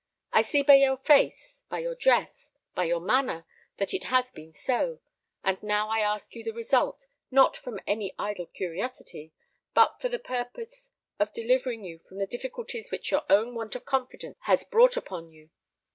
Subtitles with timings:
[0.33, 3.45] I see by your face, by your dress, by your manner,
[3.77, 4.99] that it has been so;
[5.43, 9.31] and I now ask you the result, not from any idle curiosity,
[9.75, 13.85] but for the purpose of delivering you from the difficulties which your own want of
[13.85, 15.51] confidence has brought upon you.